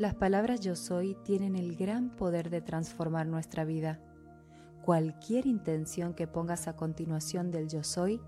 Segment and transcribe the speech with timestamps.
[0.00, 4.00] Las palabras yo soy tienen el gran poder de transformar nuestra vida.
[4.82, 8.18] Cualquier intención que pongas a continuación del yo soy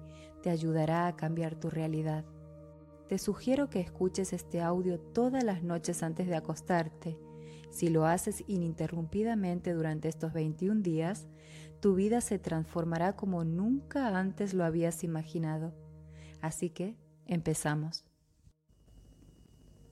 [0.43, 2.27] te ayudará a cambiar tu realidad.
[3.09, 7.17] Te sugiero que escuches este audio todas las noches antes de acostarte.
[7.71, 11.27] Si lo haces ininterrumpidamente durante estos 21 días,
[11.81, 15.73] tu vida se transformará como nunca antes lo habías imaginado.
[16.43, 18.12] Así que, empezamos.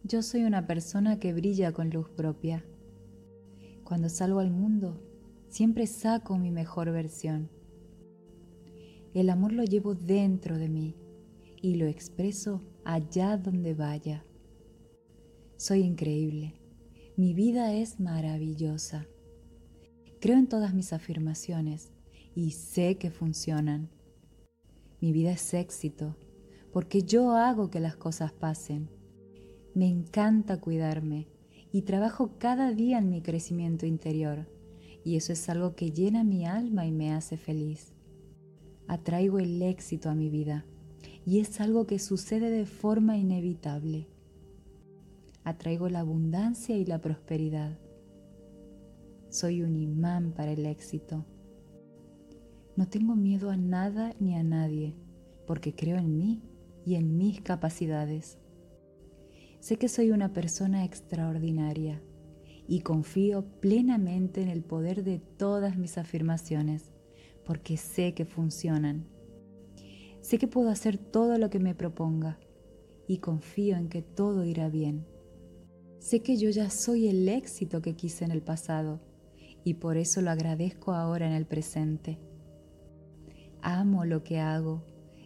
[0.03, 2.65] Yo soy una persona que brilla con luz propia.
[3.85, 4.99] Cuando salgo al mundo,
[5.51, 7.51] siempre saco mi mejor versión.
[9.13, 10.97] El amor lo llevo dentro de mí
[11.61, 14.25] y lo expreso allá donde vaya.
[15.57, 16.55] Soy increíble.
[17.17, 19.07] Mi vida es maravillosa.
[20.19, 21.93] Creo en todas mis afirmaciones
[22.35, 23.91] y sé que funcionan.
[25.03, 26.17] Mi vida es éxito
[26.73, 29.00] porque yo hago que las cosas pasen
[29.81, 31.27] me encanta cuidarme
[31.73, 34.47] y trabajo cada día en mi crecimiento interior
[35.05, 37.95] y eso es algo que llena mi alma y me hace feliz.
[38.89, 40.67] Atraigo el éxito a mi vida
[41.25, 44.07] y es algo que sucede de forma inevitable.
[45.45, 47.79] Atraigo la abundancia y la prosperidad.
[49.31, 51.25] Soy un imán para el éxito.
[52.77, 54.95] No tengo miedo a nada ni a nadie
[55.47, 56.43] porque creo en mí
[56.85, 58.40] y en mis capacidades.
[59.61, 62.03] Sé que soy una persona extraordinaria
[62.67, 66.93] y confío plenamente en el poder de todas mis afirmaciones,
[67.45, 69.07] porque sé que funcionan.
[70.23, 72.39] Sé que puedo hacer todo lo que me proponga
[73.07, 75.07] y confío en que todo irá bien.
[75.99, 79.01] Sé que yo ya soy el éxito que quise en el pasado
[79.63, 82.19] y por eso lo agradezco ahora en el presente.
[83.61, 84.85] Amo lo que hago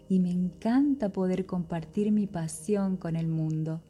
[0.09, 3.81] y me encanta poder compartir mi pasión con el mundo.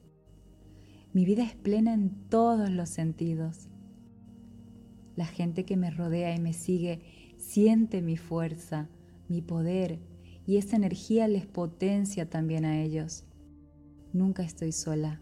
[1.15, 3.69] Mi vida es plena en todos los sentidos.
[5.15, 8.89] La gente que me rodea y me sigue siente mi fuerza,
[9.29, 10.01] mi poder
[10.45, 13.23] y esa energía les potencia también a ellos.
[14.13, 15.21] Nunca estoy sola.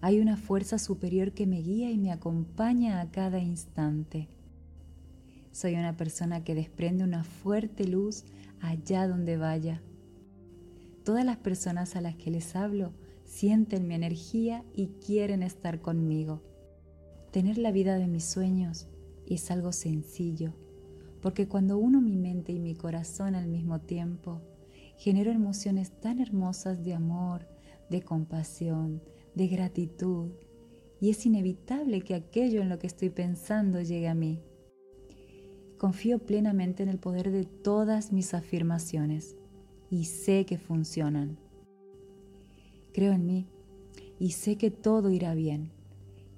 [0.00, 4.28] Hay una fuerza superior que me guía y me acompaña a cada instante.
[5.52, 8.24] Soy una persona que desprende una fuerte luz
[8.60, 9.82] allá donde vaya.
[11.04, 12.92] Todas las personas a las que les hablo
[13.36, 16.42] sienten mi energía y quieren estar conmigo.
[17.32, 18.88] Tener la vida de mis sueños
[19.26, 20.54] es algo sencillo,
[21.20, 24.40] porque cuando uno mi mente y mi corazón al mismo tiempo,
[24.96, 27.46] genero emociones tan hermosas de amor,
[27.90, 29.02] de compasión,
[29.34, 30.30] de gratitud,
[30.98, 34.40] y es inevitable que aquello en lo que estoy pensando llegue a mí.
[35.76, 39.36] Confío plenamente en el poder de todas mis afirmaciones
[39.90, 41.36] y sé que funcionan.
[42.96, 43.46] Creo en mí
[44.18, 45.70] y sé que todo irá bien.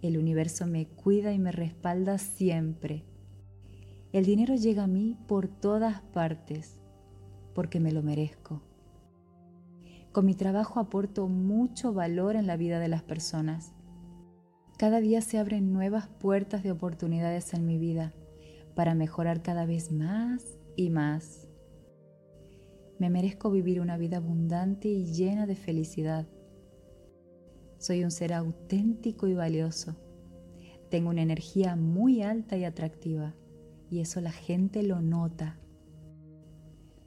[0.03, 3.05] El universo me cuida y me respalda siempre.
[4.13, 6.81] El dinero llega a mí por todas partes,
[7.55, 8.61] porque me lo merezco.
[10.11, 13.73] Con mi trabajo aporto mucho valor en la vida de las personas.
[14.79, 18.15] Cada día se abren nuevas puertas de oportunidades en mi vida
[18.75, 21.47] para mejorar cada vez más y más.
[22.99, 26.27] Me merezco vivir una vida abundante y llena de felicidad
[27.79, 29.97] soy un ser auténtico y valioso.
[30.91, 33.35] Tengo una energía muy alta y atractiva
[33.91, 35.59] y eso la gente lo nota.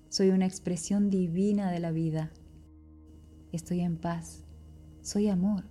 [0.09, 2.31] Soy una expresión divina de la vida.
[3.51, 4.43] Estoy en paz.
[5.01, 5.65] Soy amor.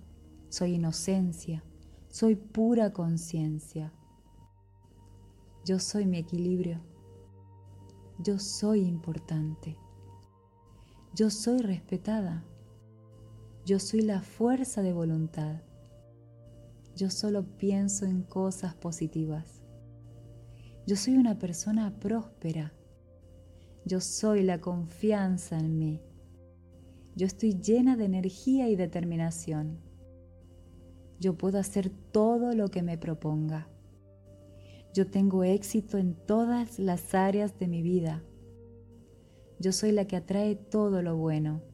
[0.49, 1.63] Soy inocencia.
[2.09, 3.93] Soy pura conciencia.
[5.65, 6.81] Yo soy mi equilibrio.
[8.19, 9.77] Yo soy importante.
[11.13, 12.43] Yo soy respetada.
[13.71, 15.61] Yo soy la fuerza de voluntad.
[16.93, 19.61] Yo solo pienso en cosas positivas.
[20.85, 22.73] Yo soy una persona próspera.
[23.85, 26.01] Yo soy la confianza en mí.
[27.15, 29.79] Yo estoy llena de energía y determinación.
[31.21, 33.69] Yo puedo hacer todo lo que me proponga.
[34.93, 38.21] Yo tengo éxito en todas las áreas de mi vida.
[39.59, 41.70] Yo soy la que atrae todo lo bueno.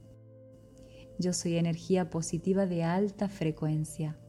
[1.19, 4.19] Yo soy energía positiva de alta frecuencia.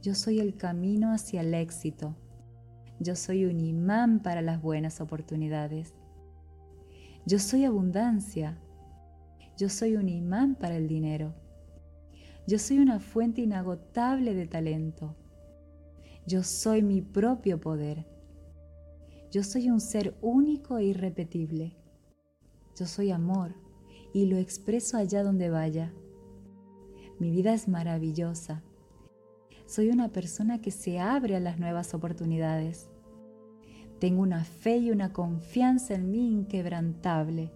[0.00, 2.16] Yo soy el camino hacia el éxito.
[2.98, 5.94] Yo soy un imán para las buenas oportunidades.
[7.26, 8.58] Yo soy abundancia.
[9.58, 11.34] Yo soy un imán para el dinero.
[12.46, 15.14] Yo soy una fuente inagotable de talento.
[16.26, 18.06] Yo soy mi propio poder.
[19.30, 21.76] Yo soy un ser único e irrepetible.
[22.78, 23.54] Yo soy amor
[24.12, 25.92] y lo expreso allá donde vaya.
[27.18, 28.62] Mi vida es maravillosa.
[29.66, 32.88] Soy una persona que se abre a las nuevas oportunidades.
[33.98, 37.52] Tengo una fe y una confianza en mí inquebrantable.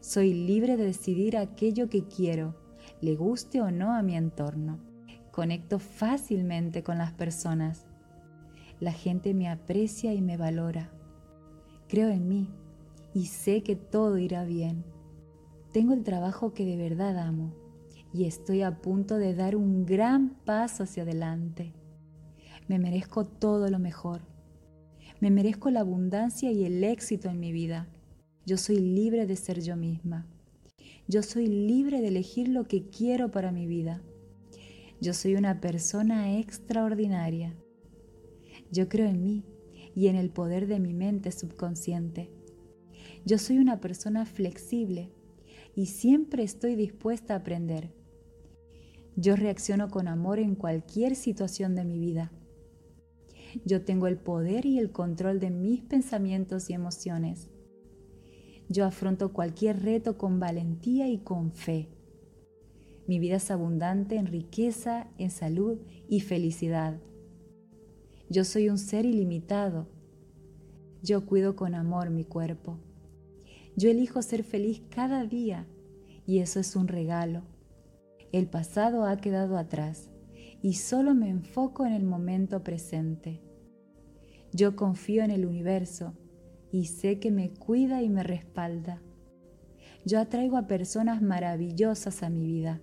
[0.00, 2.56] Soy libre de decidir aquello que quiero,
[3.00, 4.80] le guste o no a mi entorno.
[5.30, 7.86] Conecto fácilmente con las personas.
[8.80, 10.90] La gente me aprecia y me valora.
[11.86, 12.48] Creo en mí
[13.14, 14.84] y sé que todo irá bien.
[15.72, 17.54] Tengo el trabajo que de verdad amo
[18.12, 21.74] y estoy a punto de dar un gran paso hacia adelante.
[22.68, 24.22] Me merezco todo lo mejor.
[25.20, 27.88] Me merezco la abundancia y el éxito en mi vida.
[28.46, 30.26] Yo soy libre de ser yo misma.
[31.06, 34.02] Yo soy libre de elegir lo que quiero para mi vida.
[35.00, 37.54] Yo soy una persona extraordinaria.
[38.70, 39.44] Yo creo en mí
[39.94, 42.30] y en el poder de mi mente subconsciente.
[43.24, 45.12] Yo soy una persona flexible
[45.74, 47.92] y siempre estoy dispuesta a aprender.
[49.16, 52.32] Yo reacciono con amor en cualquier situación de mi vida.
[53.64, 57.50] Yo tengo el poder y el control de mis pensamientos y emociones.
[58.68, 61.88] Yo afronto cualquier reto con valentía y con fe.
[63.06, 65.78] Mi vida es abundante en riqueza, en salud
[66.08, 67.00] y felicidad.
[68.28, 69.88] Yo soy un ser ilimitado.
[71.02, 72.78] Yo cuido con amor mi cuerpo.
[73.76, 75.66] Yo elijo ser feliz cada día
[76.26, 77.42] y eso es un regalo.
[78.32, 80.10] El pasado ha quedado atrás
[80.62, 83.40] y solo me enfoco en el momento presente.
[84.52, 86.14] Yo confío en el universo
[86.70, 89.02] y sé que me cuida y me respalda.
[90.04, 92.80] Yo atraigo a personas maravillosas a mi vida.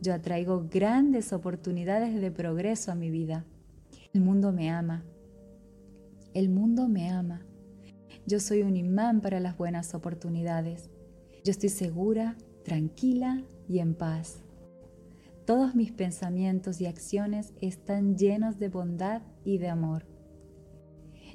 [0.00, 3.44] Yo atraigo grandes oportunidades de progreso a mi vida.
[4.12, 5.04] El mundo me ama.
[6.32, 7.44] El mundo me ama.
[8.26, 10.88] Yo soy un imán para las buenas oportunidades.
[11.44, 14.42] Yo estoy segura, tranquila y en paz.
[15.44, 20.06] Todos mis pensamientos y acciones están llenos de bondad y de amor.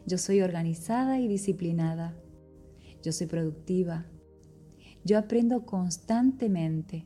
[0.07, 2.15] Yo soy organizada y disciplinada.
[3.03, 4.07] Yo soy productiva.
[5.05, 7.05] Yo aprendo constantemente.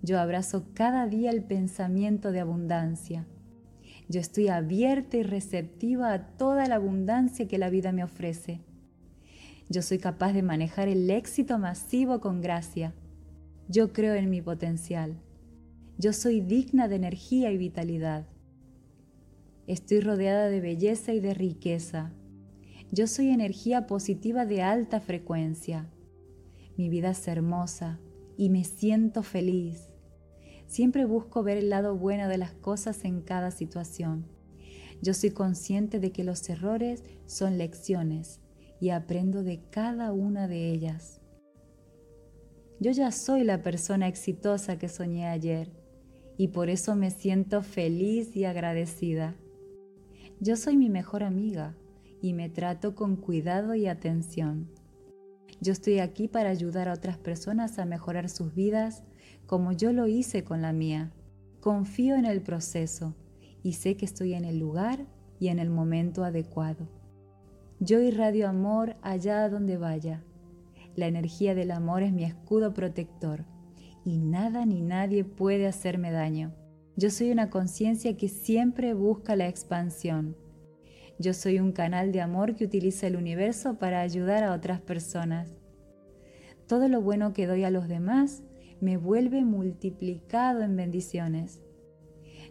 [0.00, 3.26] Yo abrazo cada día el pensamiento de abundancia.
[4.08, 8.62] Yo estoy abierta y receptiva a toda la abundancia que la vida me ofrece.
[9.70, 12.92] Yo soy capaz de manejar el éxito masivo con gracia.
[13.68, 15.20] Yo creo en mi potencial.
[15.96, 18.26] Yo soy digna de energía y vitalidad.
[19.68, 22.12] Estoy rodeada de belleza y de riqueza.
[22.90, 25.88] Yo soy energía positiva de alta frecuencia.
[26.76, 28.00] Mi vida es hermosa
[28.36, 29.92] y me siento feliz.
[30.66, 34.26] Siempre busco ver el lado bueno de las cosas en cada situación.
[35.00, 38.40] Yo soy consciente de que los errores son lecciones
[38.80, 41.20] y aprendo de cada una de ellas.
[42.80, 45.70] Yo ya soy la persona exitosa que soñé ayer
[46.38, 49.36] y por eso me siento feliz y agradecida.
[50.40, 51.76] Yo soy mi mejor amiga
[52.22, 54.70] y me trato con cuidado y atención.
[55.60, 59.02] Yo estoy aquí para ayudar a otras personas a mejorar sus vidas
[59.44, 61.12] como yo lo hice con la mía.
[61.60, 63.14] Confío en el proceso
[63.62, 65.04] y sé que estoy en el lugar
[65.38, 66.99] y en el momento adecuado.
[67.82, 70.22] Yo irradio amor allá donde vaya.
[70.96, 73.46] La energía del amor es mi escudo protector
[74.04, 76.54] y nada ni nadie puede hacerme daño.
[76.96, 80.36] Yo soy una conciencia que siempre busca la expansión.
[81.18, 85.54] Yo soy un canal de amor que utiliza el universo para ayudar a otras personas.
[86.66, 88.42] Todo lo bueno que doy a los demás
[88.82, 91.62] me vuelve multiplicado en bendiciones.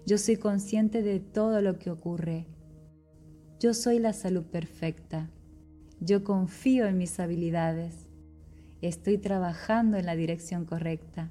[0.08, 2.48] Yo soy consciente de todo lo que ocurre.
[3.60, 5.30] Yo soy la salud perfecta.
[6.00, 8.08] Yo confío en mis habilidades.
[8.82, 11.30] Estoy trabajando en la dirección correcta.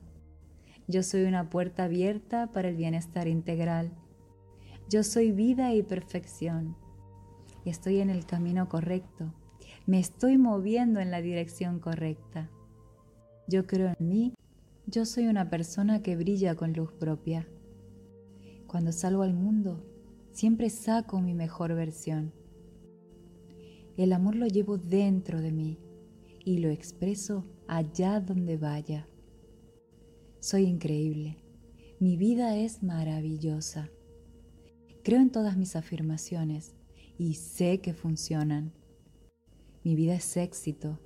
[0.89, 3.93] Yo soy una puerta abierta para el bienestar integral.
[4.91, 6.77] Yo soy vida y perfección.
[7.65, 9.33] Estoy en el camino correcto.
[9.87, 12.51] Me estoy moviendo en la dirección correcta.
[13.47, 14.35] Yo creo en mí.
[14.87, 17.49] Yo soy una persona que brilla con luz propia.
[18.67, 19.83] Cuando salgo al mundo,
[20.33, 22.33] siempre saco mi mejor versión.
[23.97, 25.79] El amor lo llevo dentro de mí
[26.45, 29.09] y lo expreso allá donde vaya.
[30.41, 31.43] Soy increíble.
[31.99, 33.91] Mi vida es maravillosa.
[35.03, 36.77] Creo en todas mis afirmaciones
[37.19, 38.73] y sé que funcionan.
[39.83, 41.01] Mi vida es éxito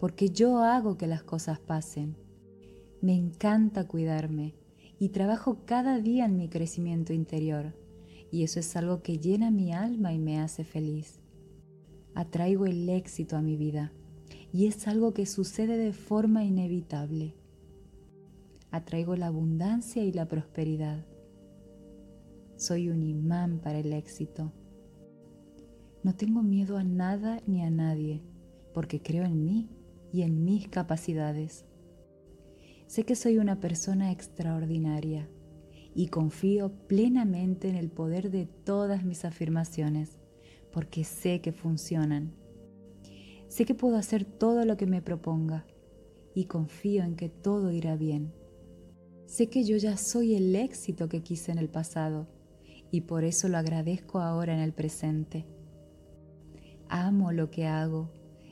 [0.00, 2.16] porque yo hago que las cosas pasen.
[3.00, 4.56] Me encanta cuidarme
[4.98, 7.76] y trabajo cada día en mi crecimiento interior
[8.32, 11.20] y eso es algo que llena mi alma y me hace feliz.
[12.16, 13.92] Atraigo el éxito a mi vida
[14.52, 17.36] y es algo que sucede de forma inevitable
[18.72, 21.04] atraigo la abundancia y la prosperidad.
[22.56, 24.50] Soy un imán para el éxito.
[26.02, 28.22] No tengo miedo a nada ni a nadie,
[28.72, 29.68] porque creo en mí
[30.10, 31.66] y en mis capacidades.
[32.86, 35.28] Sé que soy una persona extraordinaria
[35.94, 40.18] y confío plenamente en el poder de todas mis afirmaciones,
[40.72, 42.34] porque sé que funcionan.
[43.48, 45.66] Sé que puedo hacer todo lo que me proponga
[46.34, 48.32] y confío en que todo irá bien.
[49.26, 52.28] Sé que yo ya soy el éxito que quise en el pasado
[52.90, 55.46] y por eso lo agradezco ahora en el presente.
[56.88, 58.10] Amo lo que hago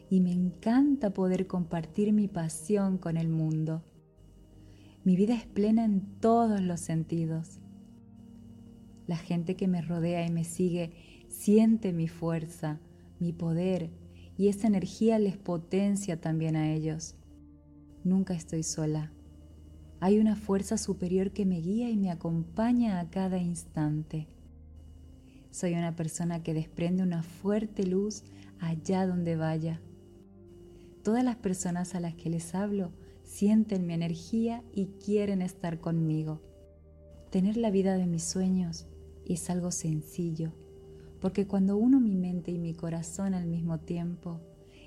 [0.09, 3.83] y me encanta poder compartir mi pasión con el mundo.
[5.03, 7.59] Mi vida es plena en todos los sentidos.
[9.07, 10.93] La gente que me rodea y me sigue
[11.29, 12.81] siente mi fuerza,
[13.19, 13.91] mi poder
[14.37, 17.15] y esa energía les potencia también a ellos.
[18.05, 19.11] Nunca estoy sola.
[20.01, 24.29] Hay una fuerza superior que me guía y me acompaña a cada instante.
[25.51, 28.23] Soy una persona que desprende una fuerte luz
[28.61, 29.81] allá donde vaya.
[31.03, 32.93] Todas las personas a las que les hablo
[33.31, 36.41] sienten mi energía y quieren estar conmigo.
[37.31, 38.87] Tener la vida de mis sueños
[39.25, 40.53] es algo sencillo,
[41.21, 44.41] porque cuando uno mi mente y mi corazón al mismo tiempo,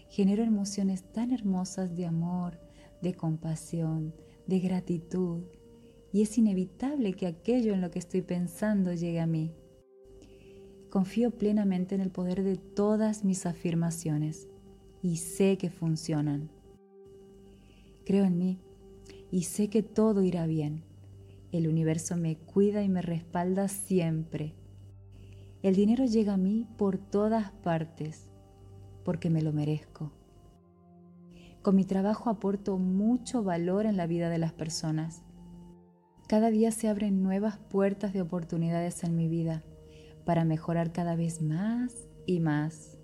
[0.09, 2.59] genero emociones tan hermosas de amor,
[3.01, 4.13] de compasión,
[4.45, 5.43] de gratitud,
[6.11, 9.53] y es inevitable que aquello en lo que estoy pensando llegue a mí.
[10.89, 14.49] Confío plenamente en el poder de todas mis afirmaciones
[15.01, 16.51] y sé que funcionan.
[18.05, 18.59] Creo en mí
[19.31, 20.83] y sé que todo irá bien.
[21.51, 24.55] El universo me cuida y me respalda siempre.
[25.61, 28.29] El dinero llega a mí por todas partes
[29.03, 30.11] porque me lo merezco.
[31.61, 35.23] Con mi trabajo aporto mucho valor en la vida de las personas.
[36.27, 39.63] Cada día se abren nuevas puertas de oportunidades en mi vida
[40.25, 42.97] para mejorar cada vez más y más.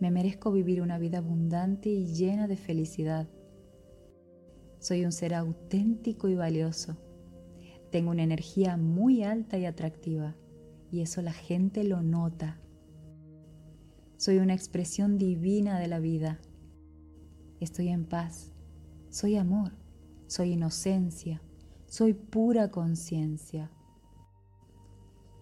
[0.00, 3.28] Me merezco vivir una vida abundante y llena de felicidad.
[4.84, 6.98] Soy un ser auténtico y valioso.
[7.90, 10.36] Tengo una energía muy alta y atractiva
[10.90, 12.60] y eso la gente lo nota.
[14.18, 16.38] Soy una expresión divina de la vida.
[17.60, 18.52] Estoy en paz.
[19.08, 19.72] Soy amor.
[20.26, 21.40] Soy inocencia.
[21.86, 23.70] Soy pura conciencia.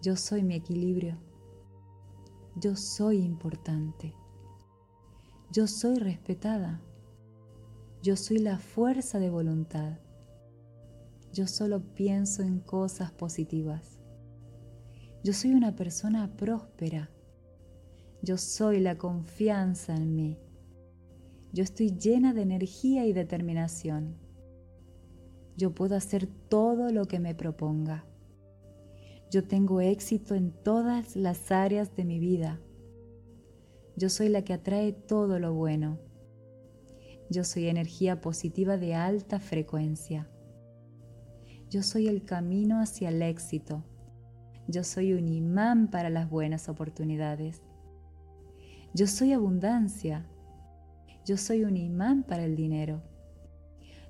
[0.01, 1.17] Yo soy mi equilibrio.
[2.55, 4.15] Yo soy importante.
[5.51, 6.81] Yo soy respetada.
[8.03, 9.97] Yo soy la fuerza de voluntad.
[11.31, 13.97] Yo solo pienso en cosas positivas.
[15.23, 17.09] Yo soy una persona próspera.
[18.21, 20.37] Yo soy la confianza en mí.
[21.53, 24.17] Yo estoy llena de energía y determinación.
[25.55, 28.05] Yo puedo hacer todo lo que me proponga.
[29.31, 32.59] Yo tengo éxito en todas las áreas de mi vida.
[33.95, 35.99] Yo soy la que atrae todo lo bueno.
[37.33, 40.29] Yo soy energía positiva de alta frecuencia.
[41.67, 43.83] Yo soy el camino hacia el éxito.
[44.67, 47.63] Yo soy un imán para las buenas oportunidades.
[48.93, 50.27] Yo soy abundancia.
[51.25, 53.01] Yo soy un imán para el dinero.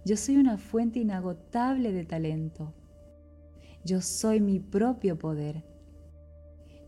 [0.03, 2.73] Yo soy una fuente inagotable de talento.
[3.85, 5.63] Yo soy mi propio poder.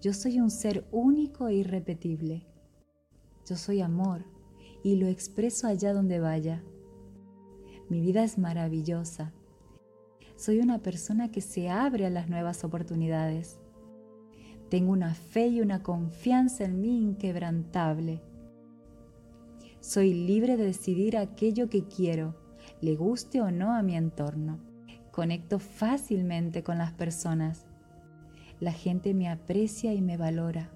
[0.02, 2.46] Yo soy un ser único e irrepetible.
[3.48, 4.35] Yo soy amor
[4.86, 6.62] y lo expreso allá donde vaya.
[7.90, 9.34] Mi vida es maravillosa.
[10.36, 13.58] Soy una persona que se abre a las nuevas oportunidades.
[14.70, 18.22] Tengo una fe y una confianza en mí inquebrantable.
[19.80, 22.36] Soy libre de decidir aquello que quiero,
[22.80, 24.60] le guste o no a mi entorno.
[25.10, 27.66] Conecto fácilmente con las personas.
[28.60, 30.70] La gente me aprecia y me valora.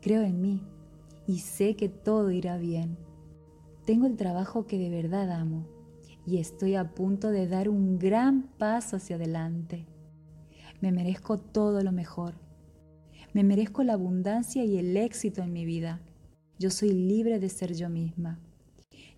[0.00, 0.62] Creo en mí
[1.26, 3.07] y sé que todo irá bien.
[3.88, 5.66] Tengo el trabajo que de verdad amo
[6.26, 9.86] y estoy a punto de dar un gran paso hacia adelante.
[10.82, 12.34] Me merezco todo lo mejor.
[13.32, 16.02] Me merezco la abundancia y el éxito en mi vida.
[16.58, 18.38] Yo soy libre de ser yo misma.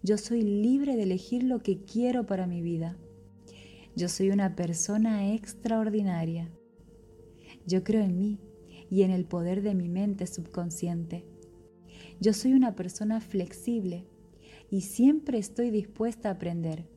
[0.05, 2.97] Yo soy libre de elegir lo que quiero para mi vida.
[3.97, 6.49] Yo soy una persona extraordinaria.
[7.67, 8.39] Yo creo en mí
[8.89, 11.27] y en el poder de mi mente subconsciente.
[12.21, 14.07] Yo soy una persona flexible
[14.71, 16.89] y siempre estoy dispuesta a aprender.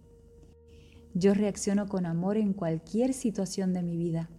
[1.15, 4.29] Yo reacciono con amor en cualquier situación de mi vida.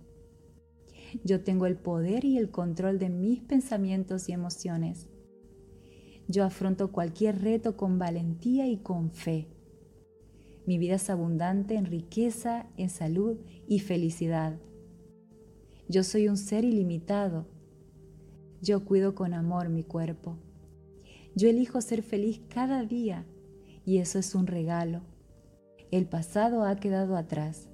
[1.25, 5.09] Yo tengo el poder y el control de mis pensamientos y emociones.
[6.27, 9.49] Yo afronto cualquier reto con valentía y con fe.
[10.67, 13.39] Mi vida es abundante en riqueza, en salud
[13.69, 14.59] y felicidad.
[15.89, 17.47] Yo soy un ser ilimitado.
[18.63, 20.39] Yo cuido con amor mi cuerpo.
[21.35, 23.27] Yo elijo ser feliz cada día
[23.85, 25.03] y eso es un regalo.
[25.91, 27.71] El pasado ha quedado atrás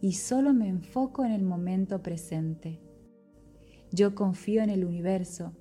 [0.00, 2.80] y solo me enfoco en el momento presente.
[3.92, 5.52] Yo confío en el universo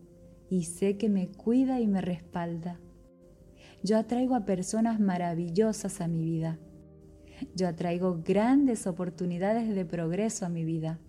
[0.50, 2.80] y sé que me cuida y me respalda.
[3.84, 6.60] Yo atraigo a personas maravillosas a mi vida.
[7.56, 11.00] Yo atraigo grandes oportunidades de progreso a mi vida.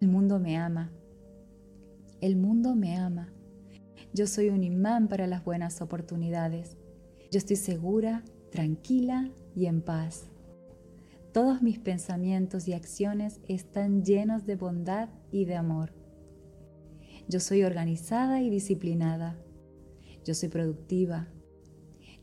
[0.00, 0.92] El mundo me ama.
[2.20, 3.32] El mundo me ama.
[4.16, 6.78] Yo soy un imán para las buenas oportunidades.
[7.30, 10.30] Yo estoy segura, tranquila y en paz.
[11.34, 15.92] Todos mis pensamientos y acciones están llenos de bondad y de amor.
[17.28, 19.36] Yo soy organizada y disciplinada.
[20.24, 21.28] Yo soy productiva.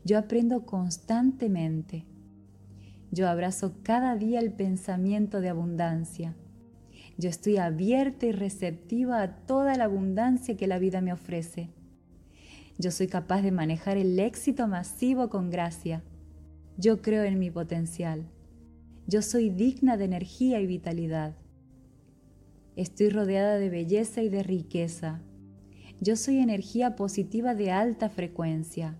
[0.04, 2.06] Yo aprendo constantemente.
[3.12, 6.34] Yo abrazo cada día el pensamiento de abundancia.
[7.18, 11.70] Yo estoy abierta y receptiva a toda la abundancia que la vida me ofrece.
[12.76, 16.02] Yo soy capaz de manejar el éxito masivo con gracia.
[16.76, 18.26] Yo creo en mi potencial.
[19.06, 21.36] Yo soy digna de energía y vitalidad.
[22.74, 25.22] Estoy rodeada de belleza y de riqueza.
[26.00, 28.98] Yo soy energía positiva de alta frecuencia.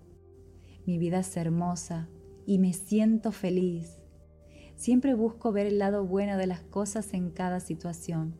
[0.86, 2.08] Mi vida es hermosa
[2.46, 3.98] y me siento feliz.
[4.76, 8.36] Siempre busco ver el lado bueno de las cosas en cada situación.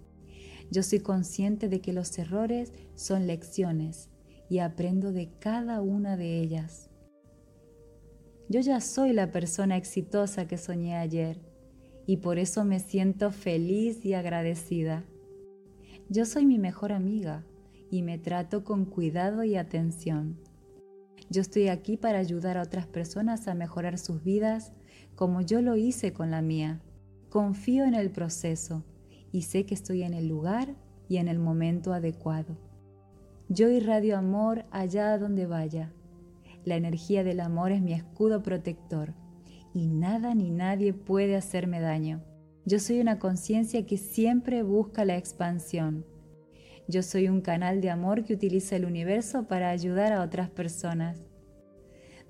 [0.70, 4.10] Yo soy consciente de que los errores son lecciones
[4.48, 6.90] y aprendo de cada una de ellas.
[8.48, 11.40] Yo ya soy la persona exitosa que soñé ayer
[12.06, 15.04] y por eso me siento feliz y agradecida.
[16.10, 17.44] Yo soy mi mejor amiga
[17.90, 20.38] y me trato con cuidado y atención.
[21.30, 24.72] Yo estoy aquí para ayudar a otras personas a mejorar sus vidas
[25.14, 26.82] como yo lo hice con la mía.
[27.30, 28.84] Confío en el proceso
[29.32, 30.76] y sé que estoy en el lugar
[31.08, 32.58] y en el momento adecuado.
[33.54, 35.92] Yo irradio amor allá donde vaya.
[36.64, 39.14] La energía del amor es mi escudo protector
[39.72, 42.20] y nada ni nadie puede hacerme daño.
[42.64, 46.04] Yo soy una conciencia que siempre busca la expansión.
[46.88, 51.22] Yo soy un canal de amor que utiliza el universo para ayudar a otras personas.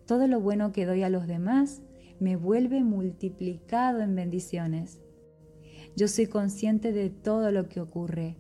[0.05, 1.81] Todo lo bueno que doy a los demás
[2.21, 5.01] me vuelve multiplicado en bendiciones.
[5.97, 8.37] Yo soy consciente de todo lo que ocurre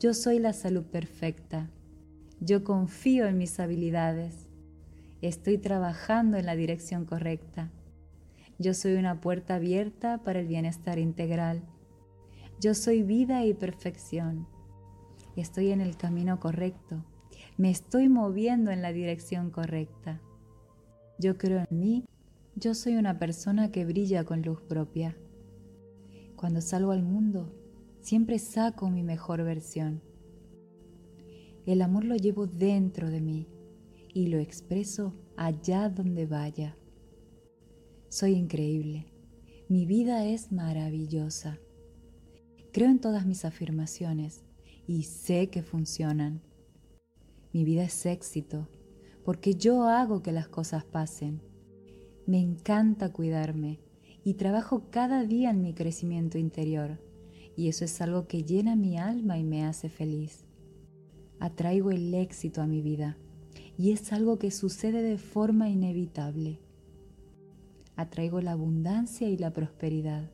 [0.00, 1.70] yo soy la salud perfecta.
[2.40, 4.48] Yo confío en mis habilidades.
[5.22, 7.70] Estoy trabajando en la dirección correcta.
[8.58, 11.62] Yo soy una puerta abierta para el bienestar integral.
[12.60, 14.46] Yo soy vida y perfección.
[15.36, 17.04] Estoy en el camino correcto.
[17.56, 20.20] Me estoy moviendo en la dirección correcta.
[21.18, 22.04] Yo creo en mí.
[22.56, 25.16] Yo soy una persona que brilla con luz propia.
[26.36, 27.52] Cuando salgo al mundo,
[28.04, 30.02] Siempre saco mi mejor versión.
[31.64, 33.48] El amor lo llevo dentro de mí
[34.12, 36.76] y lo expreso allá donde vaya.
[38.10, 39.06] Soy increíble.
[39.70, 41.58] Mi vida es maravillosa.
[42.74, 44.44] Creo en todas mis afirmaciones
[44.86, 46.42] y sé que funcionan.
[47.54, 48.68] Mi vida es éxito
[49.24, 51.40] porque yo hago que las cosas pasen.
[52.26, 53.80] Me encanta cuidarme
[54.24, 56.98] y trabajo cada día en mi crecimiento interior
[57.56, 60.44] y eso es algo que llena mi alma y me hace feliz.
[61.38, 63.16] Atraigo el éxito a mi vida
[63.76, 66.60] y es algo que sucede de forma inevitable.
[67.96, 70.30] Atraigo la abundancia y la prosperidad.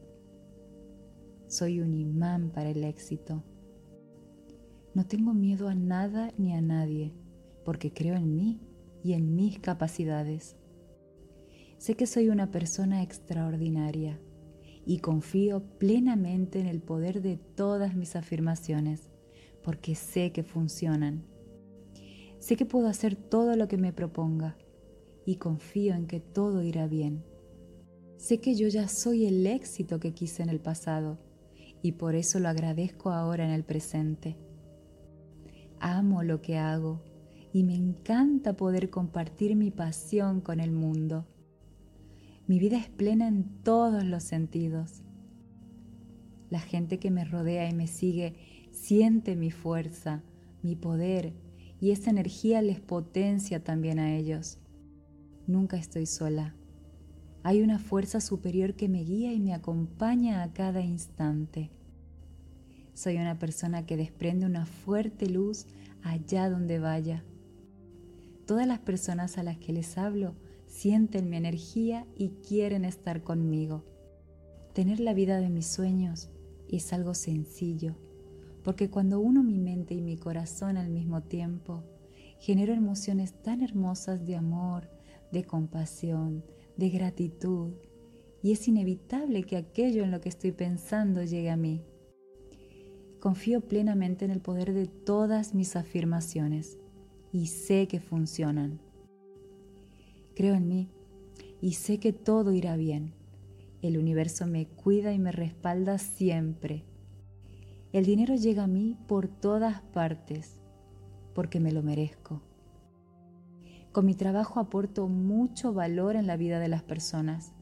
[1.46, 3.42] Soy un imán para el éxito.
[4.94, 7.12] No tengo miedo a nada ni a nadie
[7.64, 8.60] porque creo en mí
[9.02, 10.56] y en mis capacidades.
[11.78, 14.20] Sé que soy una persona extraordinaria
[14.90, 19.08] y confío plenamente en el poder de todas mis afirmaciones,
[19.62, 21.22] porque sé que funcionan.
[22.40, 24.56] Sé que puedo hacer todo lo que me proponga
[25.24, 27.22] y confío en que todo irá bien.
[28.16, 31.20] Sé que yo ya soy el éxito que quise en el pasado
[31.82, 34.38] y por eso lo agradezco ahora en el presente.
[35.78, 37.00] Amo lo que hago
[37.52, 41.28] y me encanta poder compartir mi pasión con el mundo.
[42.50, 45.04] Mi vida es plena en todos los sentidos.
[46.48, 48.34] La gente que me rodea y me sigue
[48.72, 50.24] siente mi fuerza,
[50.60, 51.32] mi poder
[51.80, 54.58] y esa energía les potencia también a ellos.
[55.46, 56.56] Nunca estoy sola.
[57.44, 61.70] Hay una fuerza superior que me guía y me acompaña a cada instante.
[62.94, 65.66] Soy una persona que desprende una fuerte luz
[66.02, 67.22] allá donde vaya.
[68.44, 70.34] Todas las personas a las que les hablo
[70.70, 73.84] sienten mi energía y quieren estar conmigo.
[74.72, 76.30] Tener la vida de mis sueños
[76.68, 77.96] es algo sencillo,
[78.62, 81.82] porque cuando uno mi mente y mi corazón al mismo tiempo,
[82.38, 84.88] genero emociones tan hermosas de amor,
[85.32, 86.44] de compasión,
[86.76, 87.72] de gratitud,
[88.42, 91.82] y es inevitable que aquello en lo que estoy pensando llegue a mí.
[93.18, 96.78] Confío plenamente en el poder de todas mis afirmaciones
[97.32, 98.80] y sé que funcionan.
[100.40, 100.88] Creo en mí
[101.60, 103.12] y sé que todo irá bien.
[103.82, 106.86] El universo me cuida y me respalda siempre.
[107.92, 110.58] El dinero llega a mí por todas partes
[111.34, 112.40] porque me lo merezco.
[113.92, 117.52] Con mi trabajo aporto mucho valor en la vida de las personas.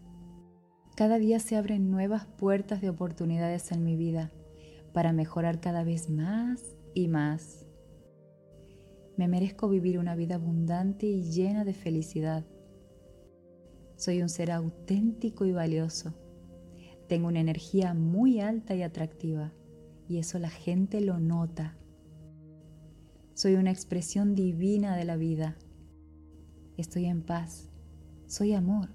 [0.95, 4.31] Cada día se abren nuevas puertas de oportunidades en mi vida
[4.93, 7.67] para mejorar cada vez más y más.
[9.17, 12.47] Me merezco vivir una vida abundante y llena de felicidad.
[13.99, 16.15] Soy un ser auténtico y valioso.
[17.09, 19.53] Tengo una energía muy alta y atractiva
[20.09, 21.77] y eso la gente lo nota.
[23.35, 25.57] Soy una expresión divina de la vida.
[26.77, 27.71] Estoy en paz.
[28.29, 28.91] Soy amor.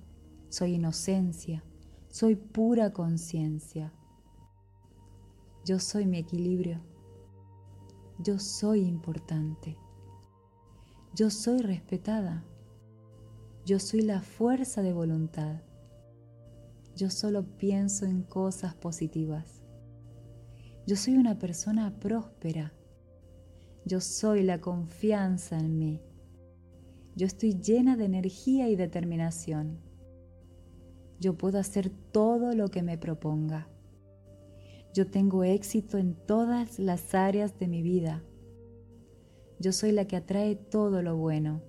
[0.47, 1.65] Soy inocencia.
[2.07, 3.91] Soy pura conciencia.
[5.65, 6.79] Yo soy mi equilibrio.
[8.19, 9.77] Yo soy importante.
[11.13, 12.45] Yo soy respetada.
[13.65, 15.61] Yo soy la fuerza de voluntad.
[16.97, 19.61] Yo solo pienso en cosas positivas.
[20.85, 22.73] Yo soy una persona próspera.
[23.85, 26.01] Yo soy la confianza en mí.
[27.15, 29.79] Yo estoy llena de energía y determinación.
[31.21, 33.69] Yo puedo hacer todo lo que me proponga.
[34.93, 38.23] Yo tengo éxito en todas las áreas de mi vida.
[39.57, 41.61] Yo soy la que atrae todo lo bueno.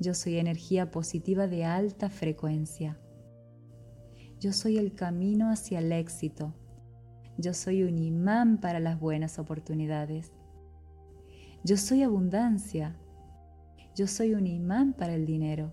[0.00, 2.98] Yo soy energía positiva de alta frecuencia.
[4.40, 6.54] Yo soy el camino hacia el éxito.
[7.36, 10.32] Yo soy un imán para las buenas oportunidades.
[11.64, 12.96] Yo soy abundancia.
[13.94, 15.70] Yo soy un imán para el dinero.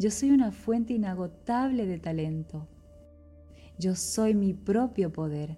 [0.00, 2.66] Yo soy una fuente inagotable de talento.
[3.78, 5.56] Yo soy mi propio poder.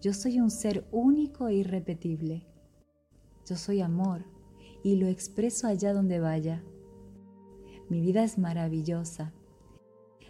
[0.00, 2.46] Yo soy un ser único e irrepetible.
[3.46, 4.31] Yo soy amor
[4.82, 6.62] y lo expreso allá donde vaya.
[7.88, 9.32] Mi vida es maravillosa.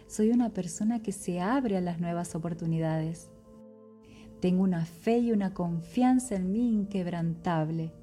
[0.07, 3.29] Soy una persona que se abre a las nuevas oportunidades.
[4.39, 7.93] Tengo una fe y una confianza en mí inquebrantable.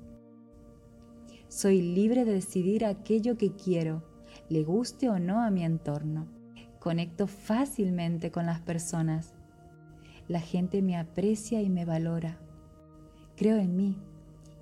[1.48, 4.02] Soy libre de decidir aquello que quiero,
[4.48, 6.26] le guste o no a mi entorno.
[6.78, 9.34] Conecto fácilmente con las personas.
[10.28, 12.38] La gente me aprecia y me valora.
[13.36, 13.98] Creo en mí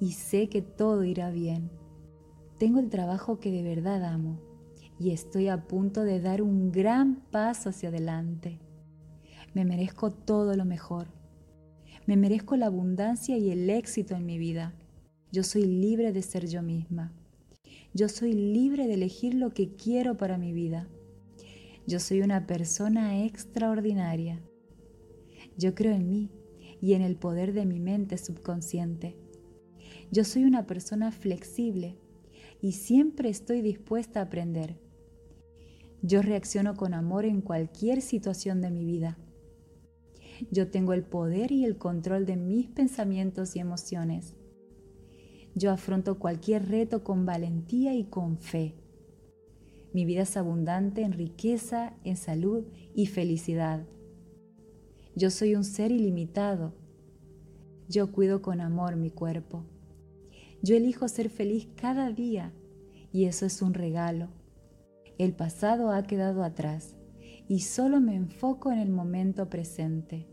[0.00, 1.77] y sé que todo irá bien.
[2.58, 4.40] Tengo el trabajo que de verdad amo
[4.98, 8.58] y estoy a punto de dar un gran paso hacia adelante.
[9.54, 11.06] Me merezco todo lo mejor.
[12.06, 14.74] Me merezco la abundancia y el éxito en mi vida.
[15.30, 17.12] Yo soy libre de ser yo misma.
[17.94, 20.88] Yo soy libre de elegir lo que quiero para mi vida.
[21.86, 24.42] Yo soy una persona extraordinaria.
[25.56, 26.30] Yo creo en mí
[26.80, 29.16] y en el poder de mi mente subconsciente.
[30.10, 31.96] Yo soy una persona flexible
[32.60, 34.78] y siempre estoy dispuesta a aprender.
[36.02, 39.18] Yo reacciono con amor en cualquier situación de mi vida.
[40.50, 44.36] Yo tengo el poder y el control de mis pensamientos y emociones.
[45.54, 48.76] Yo afronto cualquier reto con valentía y con fe.
[49.92, 53.84] Mi vida es abundante en riqueza, en salud y felicidad.
[55.16, 56.74] Yo soy un ser ilimitado.
[57.88, 59.64] Yo cuido con amor mi cuerpo.
[60.62, 62.52] Yo elijo ser feliz cada día
[63.12, 64.28] y eso es un regalo.
[65.18, 66.96] El pasado ha quedado atrás
[67.48, 70.26] y solo me enfoco en el momento presente.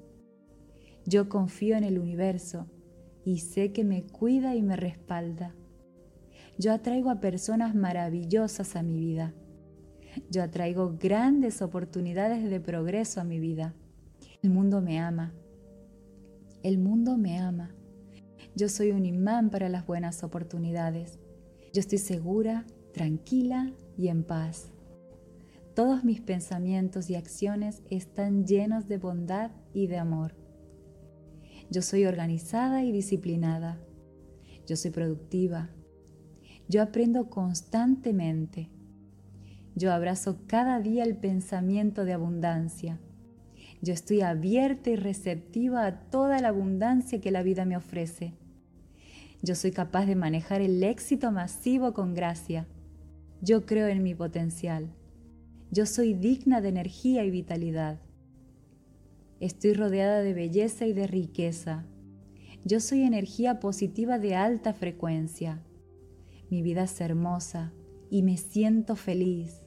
[1.05, 2.67] Yo confío en el universo
[3.23, 5.55] y sé que me cuida y me respalda.
[6.57, 9.33] Yo atraigo a personas maravillosas a mi vida
[10.29, 13.73] yo atraigo grandes oportunidades de progreso a mi vida.
[14.41, 15.33] El mundo me ama.
[16.63, 17.74] El mundo me ama.
[18.57, 21.19] Yo soy un imán para las buenas oportunidades.
[21.73, 24.71] Yo estoy segura, tranquila y en paz.
[25.73, 30.37] Todos mis pensamientos y acciones están llenos de bondad y de amor.
[31.69, 33.77] Yo soy organizada y disciplinada.
[34.65, 35.69] Yo soy productiva.
[36.69, 38.69] Yo aprendo constantemente.
[39.75, 43.01] Yo abrazo cada día el pensamiento de abundancia.
[43.81, 48.33] Yo estoy abierta y receptiva a toda la abundancia que la vida me ofrece.
[49.45, 52.65] Yo soy capaz de manejar el éxito masivo con gracia.
[53.41, 54.89] Yo creo en mi potencial.
[55.69, 57.99] Yo soy digna de energía y vitalidad.
[59.39, 61.85] Estoy rodeada de belleza y de riqueza.
[62.63, 65.61] Yo soy energía positiva de alta frecuencia.
[66.49, 67.71] Mi vida es hermosa
[68.09, 69.61] y me siento feliz.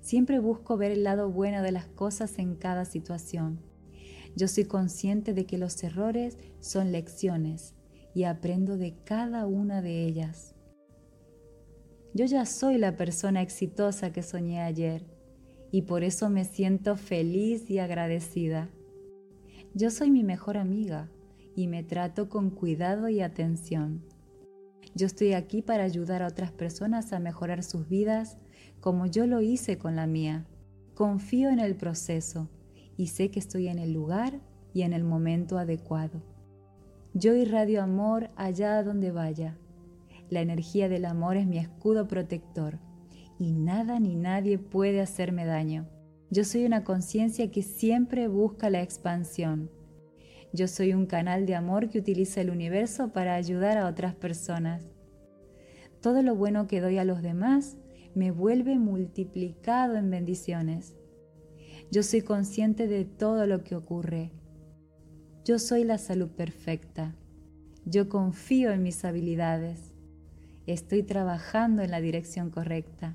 [0.00, 3.60] Siempre busco ver el lado bueno de las cosas en cada situación.
[4.34, 7.75] Yo soy consciente de que los errores son lecciones
[8.16, 10.54] y aprendo de cada una de ellas.
[12.14, 15.04] Yo ya soy la persona exitosa que soñé ayer
[15.70, 18.70] y por eso me siento feliz y agradecida.
[19.74, 21.10] Yo soy mi mejor amiga
[21.54, 24.02] y me trato con cuidado y atención.
[24.94, 28.38] Yo estoy aquí para ayudar a otras personas a mejorar sus vidas
[28.80, 30.46] como yo lo hice con la mía.
[30.94, 32.48] Confío en el proceso
[32.96, 34.40] y sé que estoy en el lugar
[34.72, 36.35] y en el momento adecuado.
[37.18, 39.56] Yo irradio amor allá donde vaya.
[40.28, 42.78] La energía del amor es mi escudo protector
[43.38, 45.88] y nada ni nadie puede hacerme daño.
[46.28, 49.70] Yo soy una conciencia que siempre busca la expansión.
[50.52, 54.86] Yo soy un canal de amor que utiliza el universo para ayudar a otras personas.
[56.02, 57.78] Todo lo bueno que doy a los demás
[58.14, 60.94] me vuelve multiplicado en bendiciones.
[61.90, 64.32] Yo soy consciente de todo lo que ocurre.
[65.46, 67.14] Yo soy la salud perfecta.
[67.84, 69.92] Yo confío en mis habilidades.
[70.66, 73.14] Estoy trabajando en la dirección correcta.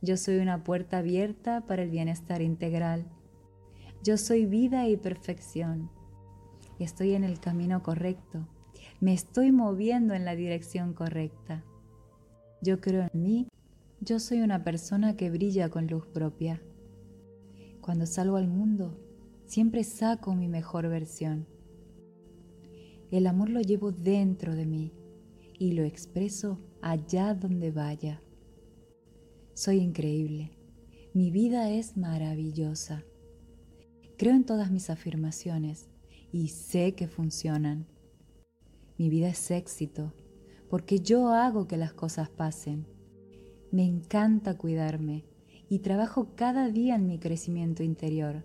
[0.00, 3.04] Yo soy una puerta abierta para el bienestar integral.
[4.02, 5.90] Yo soy vida y perfección.
[6.78, 8.48] Estoy en el camino correcto.
[9.00, 11.62] Me estoy moviendo en la dirección correcta.
[12.62, 13.48] Yo creo en mí.
[14.00, 16.62] Yo soy una persona que brilla con luz propia.
[17.82, 19.03] Cuando salgo al mundo,
[19.46, 21.46] siempre saco mi mejor versión.
[23.10, 24.92] El amor lo llevo dentro de mí
[25.58, 28.22] y lo expreso allá donde vaya.
[29.54, 30.50] Soy increíble.
[31.12, 33.04] Mi vida es maravillosa.
[34.18, 35.88] Creo en todas mis afirmaciones
[36.32, 37.86] y sé que funcionan.
[38.98, 40.12] Mi vida es éxito
[40.68, 42.86] porque yo hago que las cosas pasen.
[43.70, 45.24] Me encanta cuidarme
[45.68, 48.44] y trabajo cada día en mi crecimiento interior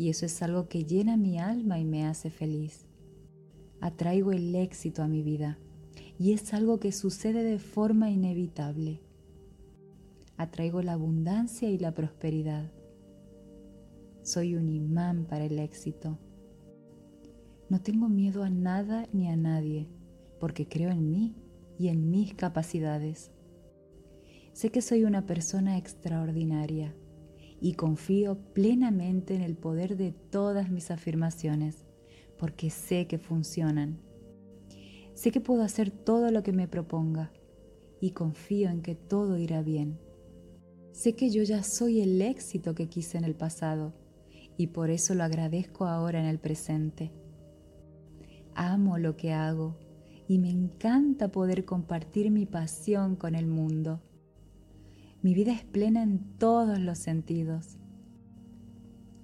[0.00, 2.86] y eso es algo que llena mi alma y me hace feliz.
[3.82, 5.58] Atraigo el éxito a mi vida
[6.18, 9.02] y es algo que sucede de forma inevitable.
[10.38, 12.72] Atraigo la abundancia y la prosperidad.
[14.22, 16.18] Soy un imán para el éxito.
[17.68, 19.86] No tengo miedo a nada ni a nadie
[20.38, 21.34] porque creo en mí
[21.78, 23.32] y en mis capacidades.
[24.54, 26.94] Sé que soy una persona extraordinaria
[27.60, 31.84] y confío plenamente en el poder de todas mis afirmaciones
[32.40, 34.00] porque sé que funcionan.
[35.12, 37.30] Sé que puedo hacer todo lo que me proponga
[38.00, 39.98] y confío en que todo irá bien.
[40.92, 43.92] Sé que yo ya soy el éxito que quise en el pasado
[44.56, 47.12] y por eso lo agradezco ahora en el presente.
[48.54, 49.76] Amo lo que hago
[50.26, 54.00] y me encanta poder compartir mi pasión con el mundo.
[55.22, 57.76] Mi vida es plena en todos los sentidos.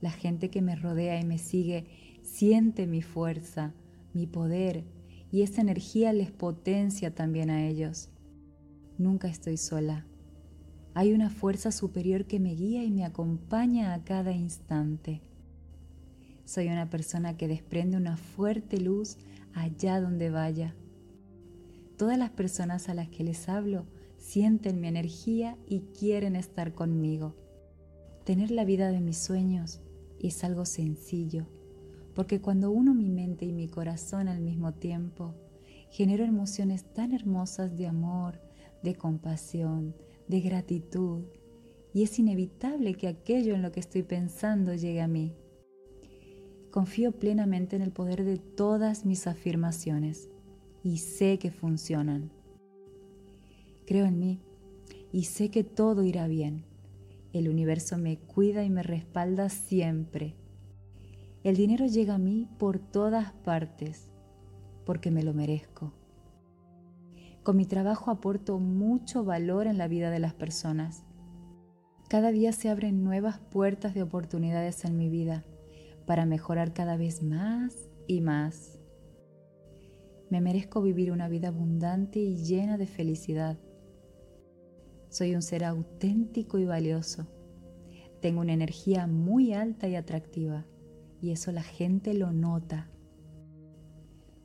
[0.03, 1.87] La gente que me rodea y me sigue
[2.23, 3.73] siente mi fuerza,
[4.13, 4.85] mi poder
[5.33, 8.11] y esa energía les potencia también a ellos.
[8.99, 10.07] Nunca estoy sola.
[10.93, 15.23] Hay una fuerza superior que me guía y me acompaña a cada instante.
[16.45, 19.17] Soy una persona que desprende una fuerte luz
[19.55, 20.75] allá donde vaya.
[21.97, 23.87] Todas las personas a las que les hablo
[24.27, 27.37] sienten mi energía y quieren estar conmigo.
[28.25, 29.81] Tener la vida de mis sueños
[30.19, 31.47] es algo sencillo,
[32.13, 35.37] porque cuando uno mi mente y mi corazón al mismo tiempo,
[35.91, 38.41] genero emociones tan hermosas de amor,
[38.83, 39.95] de compasión,
[40.27, 41.23] de gratitud,
[41.95, 45.37] y es inevitable que aquello en lo que estoy pensando llegue a mí.
[46.73, 50.29] Confío plenamente en el poder de todas mis afirmaciones
[50.83, 52.36] y sé que funcionan.
[53.87, 54.41] Creo en mí
[55.13, 56.65] y sé que todo irá bien.
[57.33, 60.37] El universo me cuida y me respalda siempre.
[61.45, 64.11] El dinero llega a mí por todas partes,
[64.85, 65.93] porque me lo merezco.
[67.43, 71.05] Con mi trabajo aporto mucho valor en la vida de las personas.
[72.09, 75.45] Cada día se abren nuevas puertas de oportunidades en mi vida
[76.07, 78.81] para mejorar cada vez más y más.
[80.31, 83.59] Me merezco vivir una vida abundante y llena de felicidad.
[85.17, 87.27] Soy un ser auténtico y valioso.
[88.21, 90.67] Tengo una energía muy alta y atractiva
[91.23, 92.91] y eso la gente lo nota.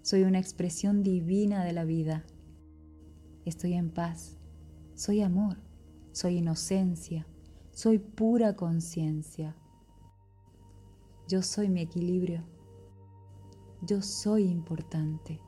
[0.02, 2.24] Soy una expresión divina de la vida.
[3.44, 4.38] Estoy en paz.
[4.96, 5.58] Soy amor.
[6.14, 7.28] Soy inocencia.
[7.72, 9.58] Soy pura conciencia.
[11.28, 12.46] Yo soy mi equilibrio.
[13.82, 15.42] Yo soy importante.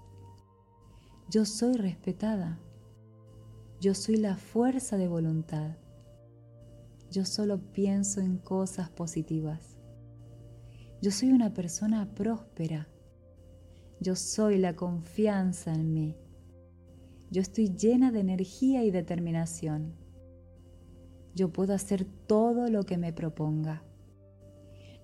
[1.30, 2.60] Yo soy respetada.
[3.84, 5.76] Yo soy la fuerza de voluntad.
[7.12, 9.78] Yo solo pienso en cosas positivas.
[11.02, 12.88] Yo soy una persona próspera.
[14.00, 16.16] Yo soy la confianza en mí.
[17.30, 19.96] Yo estoy llena de energía y determinación.
[21.36, 23.84] Yo puedo hacer todo lo que me proponga.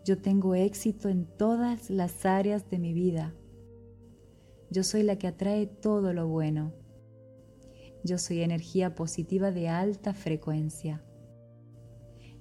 [0.05, 3.35] Yo tengo éxito en todas las áreas de mi vida.
[4.71, 6.71] Yo soy la que atrae todo lo bueno.
[8.03, 11.03] Yo soy energía positiva de alta frecuencia.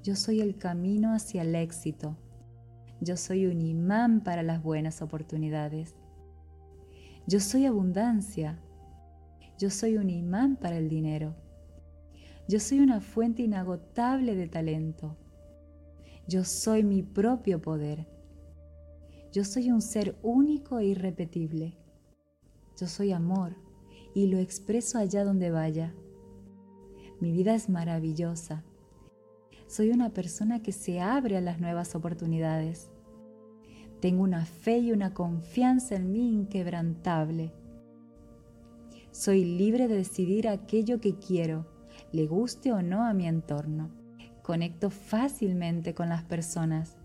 [0.05, 2.17] Yo soy el camino hacia el éxito.
[3.01, 5.97] Yo soy un imán para las buenas oportunidades.
[7.27, 8.61] Yo soy abundancia.
[9.59, 11.35] Yo soy un imán para el dinero.
[12.47, 15.17] Yo soy una fuente inagotable de talento.
[16.29, 18.07] Yo soy mi propio poder.
[19.33, 21.77] Yo soy un ser único e irrepetible.
[22.81, 23.68] Yo soy amor
[24.15, 25.95] y lo expreso allá donde vaya.
[27.21, 28.65] Mi vida es maravillosa.
[29.67, 32.91] Soy una persona que se abre a las nuevas oportunidades.
[34.01, 37.53] Tengo una fe y una confianza en mí inquebrantable.
[39.11, 41.67] Soy libre de decidir aquello que quiero,
[42.13, 43.91] le guste o no a mi entorno.
[44.43, 46.97] Conecto fácilmente con las personas.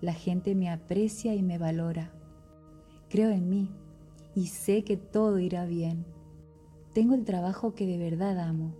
[0.00, 2.10] La gente me aprecia y me valora.
[3.08, 3.70] Creo en mí
[4.34, 6.06] y sé que todo irá bien.
[6.92, 8.74] Tengo el trabajo que de verdad amo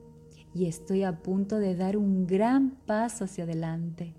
[0.55, 4.15] y estoy a punto de dar un gran paso hacia adelante.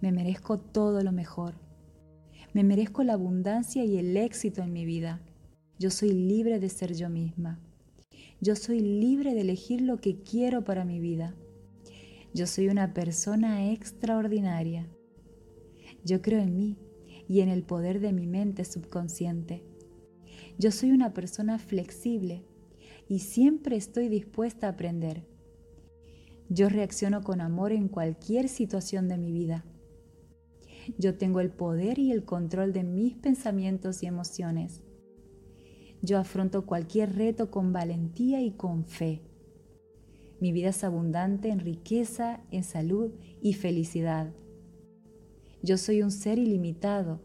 [0.00, 1.54] Me merezco todo lo mejor.
[2.52, 5.20] Me merezco la abundancia y el éxito en mi vida.
[5.78, 7.60] Yo soy libre de ser yo misma.
[8.40, 11.34] Yo soy libre de elegir lo que quiero para mi vida.
[12.32, 14.88] Yo soy una persona extraordinaria.
[16.04, 16.78] Yo creo en mí
[17.28, 19.64] y en el poder de mi mente subconsciente.
[20.60, 22.44] Yo soy una persona flexible
[23.08, 25.26] y siempre estoy dispuesta a aprender.
[26.50, 29.64] Yo reacciono con amor en cualquier situación de mi vida.
[30.98, 34.82] Yo tengo el poder y el control de mis pensamientos y emociones.
[36.02, 39.22] Yo afronto cualquier reto con valentía y con fe.
[40.42, 44.34] Mi vida es abundante en riqueza, en salud y felicidad.
[45.62, 47.22] Yo soy un ser ilimitado.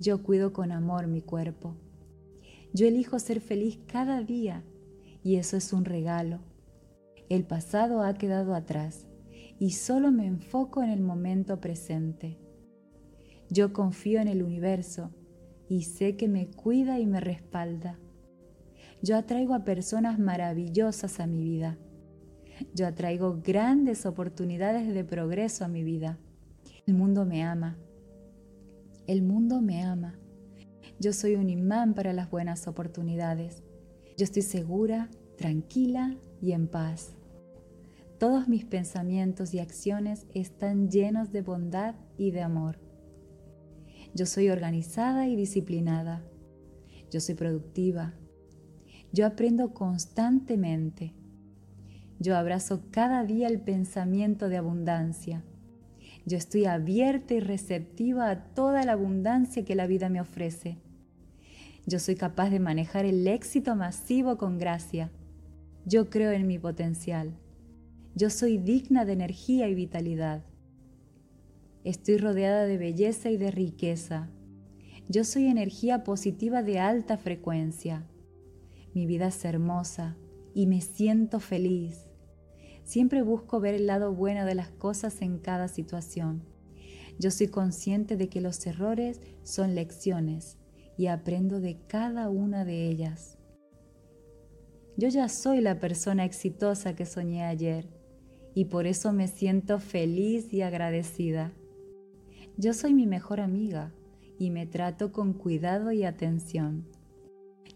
[0.00, 1.83] Yo cuido con amor mi cuerpo.
[2.74, 4.64] Yo elijo ser feliz cada día
[5.22, 6.40] y eso es un regalo.
[7.28, 9.06] El pasado ha quedado atrás
[9.60, 12.36] y solo me enfoco en el momento presente.
[13.48, 15.12] Yo confío en el universo
[15.68, 18.00] y sé que me cuida y me respalda.
[19.02, 21.78] Yo atraigo a personas maravillosas a mi vida.
[22.74, 26.18] Yo atraigo grandes oportunidades de progreso a mi vida.
[26.88, 27.78] El mundo me ama.
[29.06, 30.18] El mundo me ama.
[31.00, 33.62] Yo soy un imán para las buenas oportunidades.
[34.16, 37.16] Yo estoy segura, tranquila y en paz.
[38.18, 42.78] Todos mis pensamientos y acciones están llenos de bondad y de amor.
[44.14, 46.22] Yo soy organizada y disciplinada.
[47.10, 48.14] Yo soy productiva.
[49.12, 51.12] Yo aprendo constantemente.
[52.20, 55.44] Yo abrazo cada día el pensamiento de abundancia.
[56.24, 60.78] Yo estoy abierta y receptiva a toda la abundancia que la vida me ofrece.
[61.86, 65.10] Yo soy capaz de manejar el éxito masivo con gracia.
[65.84, 67.36] Yo creo en mi potencial.
[68.14, 70.44] Yo soy digna de energía y vitalidad.
[71.84, 74.30] Estoy rodeada de belleza y de riqueza.
[75.10, 78.06] Yo soy energía positiva de alta frecuencia.
[78.94, 80.16] Mi vida es hermosa
[80.54, 82.06] y me siento feliz.
[82.84, 86.44] Siempre busco ver el lado bueno de las cosas en cada situación.
[87.18, 90.56] Yo soy consciente de que los errores son lecciones
[90.96, 93.38] y aprendo de cada una de ellas.
[94.96, 97.88] Yo ya soy la persona exitosa que soñé ayer
[98.54, 101.52] y por eso me siento feliz y agradecida.
[102.56, 103.92] Yo soy mi mejor amiga
[104.38, 106.86] y me trato con cuidado y atención.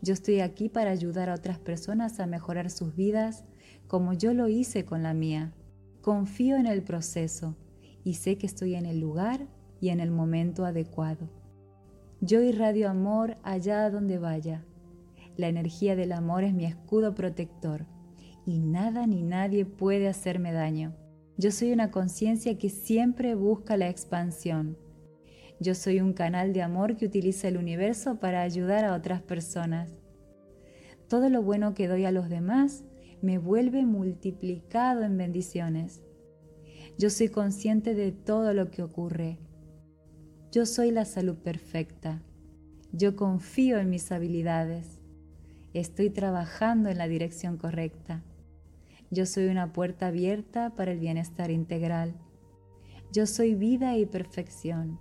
[0.00, 3.44] Yo estoy aquí para ayudar a otras personas a mejorar sus vidas
[3.88, 5.54] como yo lo hice con la mía.
[6.02, 7.56] Confío en el proceso
[8.04, 9.48] y sé que estoy en el lugar
[9.80, 11.37] y en el momento adecuado.
[12.20, 14.64] Yo irradio amor allá donde vaya.
[15.36, 17.86] La energía del amor es mi escudo protector
[18.44, 20.96] y nada ni nadie puede hacerme daño.
[21.36, 24.76] Yo soy una conciencia que siempre busca la expansión.
[25.60, 29.96] Yo soy un canal de amor que utiliza el universo para ayudar a otras personas.
[31.06, 32.82] Todo lo bueno que doy a los demás
[33.22, 36.02] me vuelve multiplicado en bendiciones.
[36.98, 39.38] Yo soy consciente de todo lo que ocurre.
[40.50, 42.22] Yo soy la salud perfecta,
[42.90, 44.98] Yo confío en mis habilidades.
[45.74, 48.22] Estoy trabajando en la dirección correcta.
[49.10, 52.14] Yo soy una puerta abierta para el bienestar integral.
[53.12, 54.98] Yo soy vida y perfección.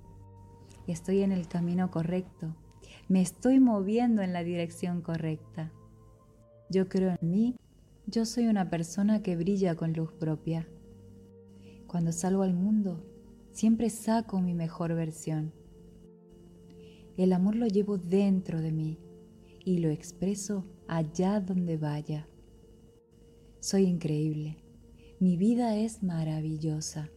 [0.85, 2.53] Estoy en el camino correcto.
[3.07, 5.71] Me estoy moviendo en la dirección correcta.
[6.69, 7.55] Yo creo en mí.
[8.05, 10.67] Yo soy una persona que brilla con luz propia.
[11.87, 13.01] Cuando salgo al mundo,
[13.57, 15.51] siempre saco mi mejor versión.
[17.17, 18.99] El amor lo llevo dentro de mí
[19.65, 22.29] y lo expreso allá donde vaya.
[23.59, 24.63] Soy increíble.
[25.19, 27.09] Mi vida es maravillosa.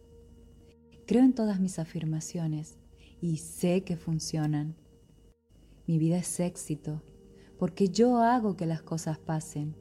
[1.07, 2.79] Creo en todas mis afirmaciones
[3.21, 4.77] y sé que funcionan.
[5.87, 7.03] Mi vida es éxito
[7.59, 9.77] porque yo hago que las cosas pasen.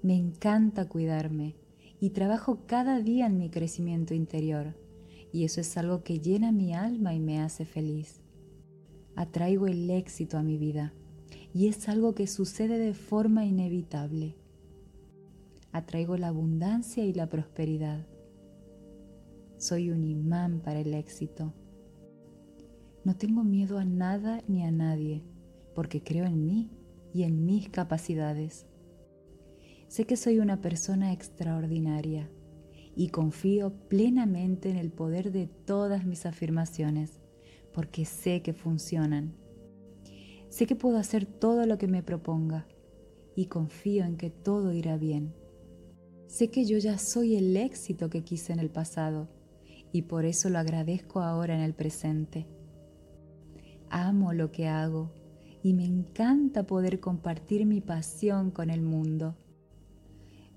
[0.00, 1.56] Me encanta cuidarme
[1.98, 4.76] y trabajo cada día en mi crecimiento interior
[5.32, 8.20] y eso es algo que llena mi alma y me hace feliz.
[9.16, 10.92] Atraigo el éxito a mi vida
[11.54, 14.36] y es algo que sucede de forma inevitable.
[15.72, 18.06] Atraigo la abundancia y la prosperidad.
[19.56, 21.54] Soy un imán para el éxito.
[23.04, 25.22] No tengo miedo a nada ni a nadie,
[25.74, 26.70] porque creo en mí
[27.14, 28.66] y en mis capacidades.
[29.88, 32.30] Sé que soy una persona extraordinaria
[32.94, 37.20] y confío plenamente en el poder de todas mis afirmaciones,
[37.72, 39.34] porque sé que funcionan.
[40.48, 42.66] Sé que puedo hacer todo lo que me proponga
[43.34, 45.34] y confío en que todo irá bien.
[46.26, 49.28] Sé que yo ya soy el éxito que quise en el pasado
[49.92, 52.46] y por eso lo agradezco ahora en el presente.
[53.90, 55.12] Amo lo que hago
[55.62, 59.36] y me encanta poder compartir mi pasión con el mundo.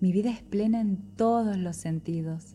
[0.06, 2.54] Mi vida es plena en todos los sentidos.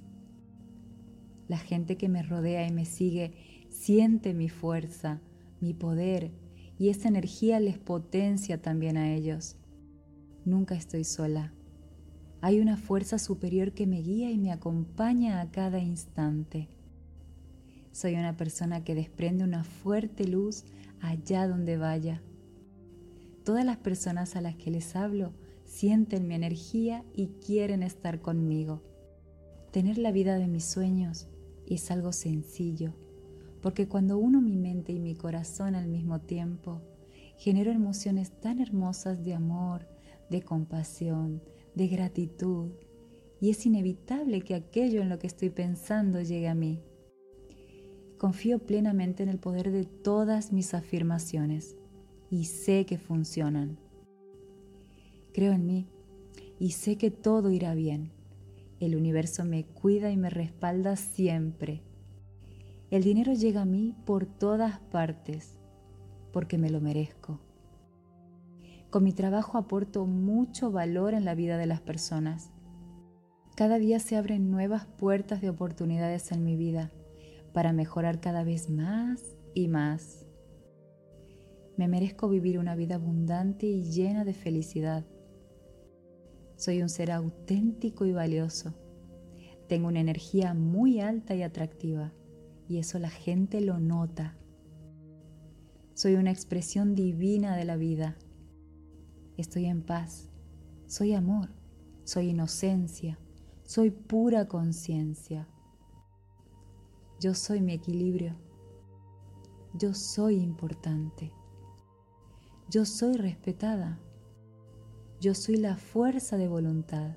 [1.49, 3.33] La gente que me rodea y me sigue
[3.69, 5.21] siente mi fuerza,
[5.61, 6.31] mi poder
[6.79, 9.57] y esa energía les potencia también a ellos.
[10.45, 11.53] Nunca estoy sola.
[12.41, 16.69] Hay una fuerza superior que me guía y me acompaña a cada instante.
[17.91, 20.67] Soy una persona que desprende una fuerte luz
[21.01, 22.23] allá donde vaya.
[23.45, 25.33] Todas las personas a las que les hablo
[25.71, 28.83] sienten mi energía y quieren estar conmigo.
[29.71, 31.29] Tener la vida de mis sueños
[31.65, 32.93] es algo sencillo,
[33.63, 36.83] porque cuando uno mi mente y mi corazón al mismo tiempo,
[37.39, 39.87] genero emociones tan hermosas de amor,
[40.29, 41.41] de compasión,
[41.77, 42.73] de gratitud,
[43.41, 46.83] y es inevitable que aquello en lo que estoy pensando llegue a mí.
[48.19, 51.77] Confío plenamente en el poder de todas mis afirmaciones
[52.29, 53.79] y sé que funcionan.
[55.33, 55.89] Creo en mí
[56.59, 58.13] y sé que todo irá bien.
[58.81, 61.83] El universo me cuida y me respalda siempre.
[62.91, 65.59] El dinero llega a mí por todas partes
[66.33, 67.41] porque me lo merezco.
[68.91, 72.51] Con mi trabajo aporto mucho valor en la vida de las personas.
[73.55, 76.91] Cada día se abren nuevas puertas de oportunidades en mi vida
[77.53, 80.27] para mejorar cada vez más y más.
[81.77, 85.05] Me merezco vivir una vida abundante y llena de felicidad.
[86.61, 88.75] Soy un ser auténtico y valioso.
[89.67, 92.13] Tengo una energía muy alta y atractiva
[92.69, 94.37] y eso la gente lo nota.
[95.95, 98.19] Soy una expresión divina de la vida.
[99.39, 100.29] Estoy en paz,
[100.87, 101.49] soy amor,
[102.05, 103.19] soy inocencia,
[103.63, 105.49] soy pura conciencia.
[107.21, 108.37] Yo soy mi equilibrio,
[109.73, 111.33] yo soy importante,
[112.69, 113.99] yo soy respetada,
[115.21, 117.17] yo soy la fuerza de voluntad,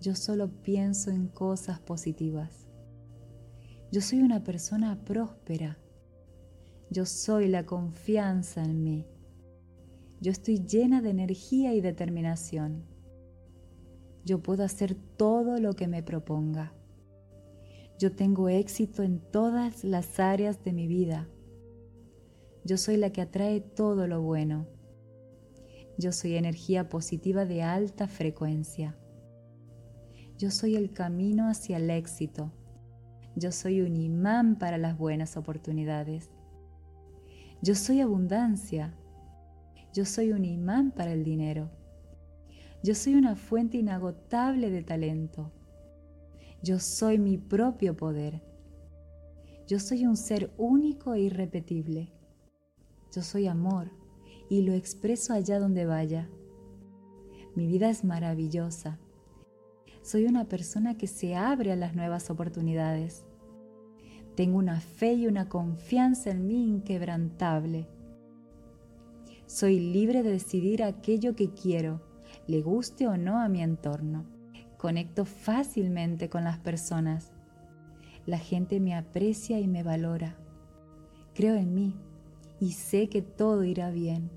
[0.00, 2.68] yo solo pienso en cosas positivas,
[3.90, 5.78] yo soy una persona próspera,
[6.90, 9.06] yo soy la confianza en mí.
[10.20, 12.84] Yo estoy llena de energía y determinación.
[14.24, 16.74] Yo puedo hacer todo lo que me proponga.
[17.98, 21.28] Yo tengo éxito en todas las áreas de mi vida.
[22.64, 24.66] Yo soy la que atrae todo lo bueno.
[26.00, 28.96] Yo soy energía positiva de alta frecuencia.
[30.38, 32.50] Yo soy el camino hacia el éxito.
[33.36, 36.30] Yo soy un imán para las buenas oportunidades.
[37.60, 38.94] Yo soy abundancia.
[39.92, 41.70] Yo soy un imán para el dinero.
[42.82, 45.52] Yo soy una fuente inagotable de talento.
[46.62, 48.40] Yo soy mi propio poder.
[49.68, 52.10] Yo soy un ser único e irrepetible.
[53.14, 53.99] Yo soy amor
[54.50, 56.28] y lo expreso allá donde vaya.
[57.54, 58.98] Mi vida es maravillosa.
[60.02, 63.24] Soy una persona que se abre a las nuevas oportunidades.
[64.34, 67.88] Tengo una fe y una confianza en mí inquebrantable
[69.50, 72.00] Soy libre de decidir aquello que quiero,
[72.46, 74.24] le guste o no a mi entorno.
[74.78, 77.32] Conecto fácilmente con las personas.
[78.26, 80.36] La gente me aprecia y me valora.
[81.34, 81.96] Creo en mí
[82.60, 84.30] y sé que todo irá bien.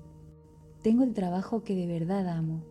[0.84, 2.62] Tengo el trabajo que de verdad amo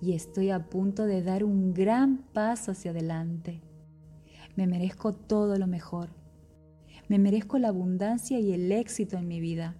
[0.00, 3.60] y estoy a punto de dar un gran paso hacia adelante.
[4.56, 6.08] Me merezco todo lo mejor.
[7.06, 9.76] Me merezco la abundancia y el éxito en mi vida.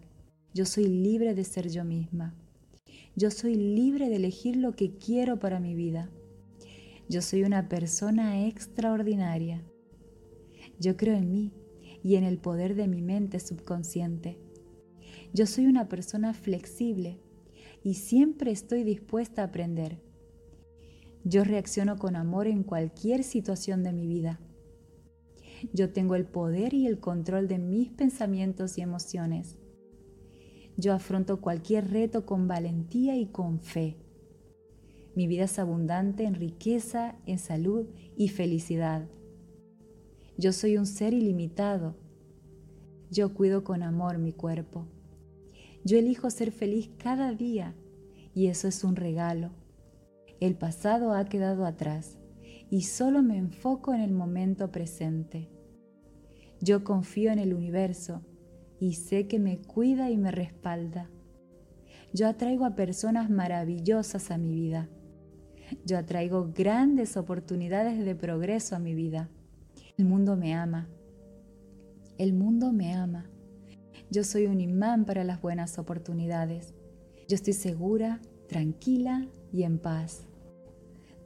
[0.55, 2.37] Yo soy libre de ser yo misma.
[3.17, 6.09] Yo soy libre de elegir lo que quiero para mi vida.
[7.09, 9.61] Yo soy una persona extraordinaria.
[10.79, 11.53] Yo creo en mí
[12.05, 14.39] y en el poder de mi mente subconsciente.
[15.33, 17.19] Yo soy una persona flexible
[17.83, 20.01] y siempre estoy dispuesta a aprender.
[21.25, 24.41] Yo reacciono con amor en cualquier situación de mi vida.
[25.73, 29.59] Yo tengo el poder y el control de mis pensamientos y emociones.
[30.77, 33.97] Yo afronto cualquier reto con valentía y con fe.
[35.15, 39.09] Mi vida es abundante en riqueza, en salud y felicidad.
[40.39, 41.97] Yo soy un ser ilimitado.
[43.11, 44.87] Yo cuido con amor mi cuerpo.
[45.85, 47.75] Yo elijo ser feliz cada día
[48.35, 49.51] y eso es un regalo.
[50.41, 52.19] El pasado ha quedado atrás
[52.71, 55.49] y solo me enfoco en el momento presente.
[56.61, 58.23] Yo confío en el universo
[58.79, 61.11] y sé que me cuida y me respalda.
[62.13, 64.89] Yo atraigo a personas maravillosas a mi vida.
[65.85, 69.29] Yo atraigo grandes oportunidades de progreso a mi vida.
[69.97, 70.89] El mundo me ama.
[72.19, 73.32] El mundo me ama.
[74.13, 76.75] Yo soy un imán para las buenas oportunidades.
[77.31, 80.27] Yo estoy segura, tranquila y en paz.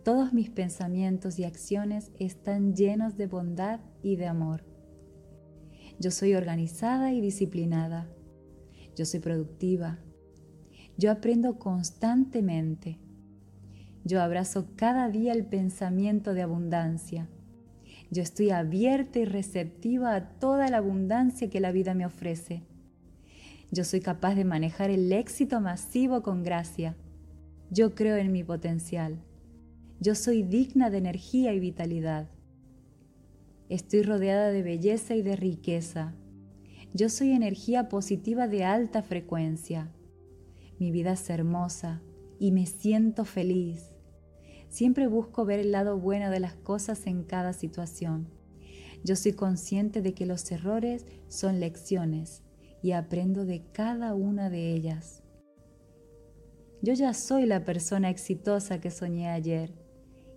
[0.05, 4.63] Todos mis pensamientos y acciones están llenos de bondad y de amor.
[5.99, 8.09] Yo soy organizada y disciplinada.
[8.95, 9.99] Yo soy productiva.
[10.97, 13.01] Yo aprendo constantemente.
[14.05, 17.29] Yo abrazo cada día el pensamiento de abundancia.
[18.13, 22.63] Yo estoy abierta y receptiva a toda la abundancia que la vida me ofrece.
[23.73, 26.97] Yo soy capaz de manejar el éxito masivo con gracia.
[27.71, 29.19] Yo creo en mi potencial.
[30.01, 32.29] Yo soy digna de energía y vitalidad.
[33.69, 36.15] Estoy rodeada de belleza y de riqueza.
[36.95, 39.91] Yo soy energía positiva de alta frecuencia.
[40.79, 42.03] Mi vida es hermosa
[42.39, 43.91] y me siento feliz.
[44.69, 48.29] Siempre busco ver el lado bueno de las cosas en cada situación.
[49.03, 52.46] Yo soy consciente de que los errores son lecciones
[52.87, 55.25] y aprendo de cada una de ellas.
[56.83, 59.75] Yo ya soy la persona exitosa que soñé ayer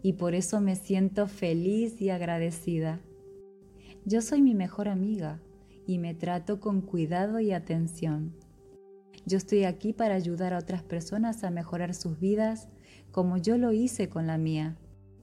[0.01, 3.01] y por eso me siento feliz y agradecida.
[4.03, 5.39] Yo soy mi mejor amiga
[5.85, 8.35] y me trato con cuidado y atención.
[9.27, 12.67] Yo estoy aquí para ayudar a otras personas a mejorar sus vidas
[13.11, 14.75] como yo lo hice con la mía.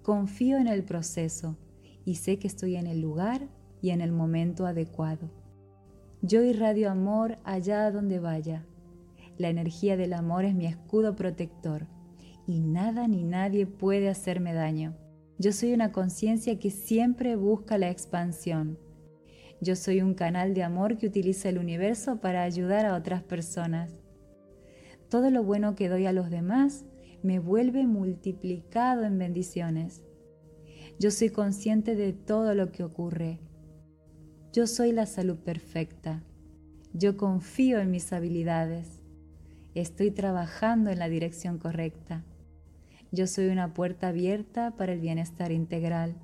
[0.02, 1.58] Confío en el proceso
[2.04, 3.48] y sé que estoy en el lugar
[3.82, 5.45] y en el momento adecuado.
[6.26, 8.66] Yo irradio amor allá donde vaya.
[9.38, 11.86] La energía del amor es mi escudo protector
[12.48, 14.96] y nada ni nadie puede hacerme daño.
[15.38, 18.76] Yo soy una conciencia que siempre busca la expansión.
[19.60, 23.96] Yo soy un canal de amor que utiliza el universo para ayudar a otras personas.
[25.08, 26.86] Todo lo bueno que doy a los demás
[27.22, 30.02] me vuelve multiplicado en bendiciones.
[30.98, 33.38] Yo soy consciente de todo lo que ocurre.
[34.56, 36.22] Yo soy la salud perfecta.
[36.94, 39.02] Yo confío en mis habilidades.
[39.74, 42.24] Estoy trabajando en la dirección correcta.
[43.12, 46.14] Yo soy una puerta abierta para el bienestar integral.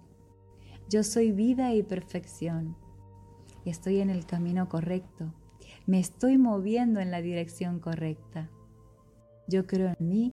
[0.89, 2.75] Yo soy vida y perfección.
[3.67, 5.35] Estoy en el camino correcto.
[5.85, 8.49] Me estoy moviendo en la dirección correcta.
[9.47, 10.21] Yo creo en mí